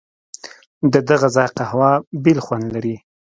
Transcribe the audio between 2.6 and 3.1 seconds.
لري.